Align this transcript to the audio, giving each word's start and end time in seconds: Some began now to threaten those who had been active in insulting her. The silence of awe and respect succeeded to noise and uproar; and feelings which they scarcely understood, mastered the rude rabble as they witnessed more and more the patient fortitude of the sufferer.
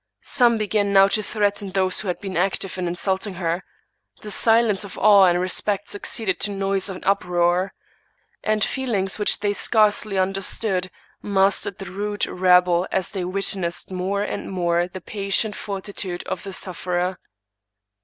Some 0.23 0.57
began 0.57 0.91
now 0.91 1.07
to 1.09 1.21
threaten 1.21 1.69
those 1.69 1.99
who 1.99 2.07
had 2.07 2.19
been 2.19 2.35
active 2.35 2.79
in 2.79 2.87
insulting 2.87 3.35
her. 3.35 3.63
The 4.21 4.31
silence 4.31 4.83
of 4.83 4.97
awe 4.97 5.25
and 5.25 5.39
respect 5.39 5.89
succeeded 5.89 6.39
to 6.39 6.49
noise 6.51 6.89
and 6.89 7.05
uproar; 7.05 7.75
and 8.43 8.63
feelings 8.63 9.19
which 9.19 9.41
they 9.41 9.53
scarcely 9.53 10.17
understood, 10.17 10.89
mastered 11.21 11.77
the 11.77 11.85
rude 11.91 12.25
rabble 12.25 12.87
as 12.91 13.11
they 13.11 13.23
witnessed 13.25 13.91
more 13.91 14.23
and 14.23 14.51
more 14.51 14.87
the 14.87 15.01
patient 15.01 15.55
fortitude 15.55 16.23
of 16.23 16.41
the 16.41 16.51
sufferer. 16.51 17.19